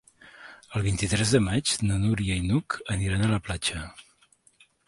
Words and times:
El 0.79 0.83
vint-i-tres 0.87 1.33
de 1.35 1.41
maig 1.49 1.75
na 1.89 1.99
Núria 2.05 2.39
i 2.39 2.47
n'Hug 2.47 2.79
aniran 2.97 3.27
a 3.29 3.33
la 3.35 3.41
platja. 3.49 3.87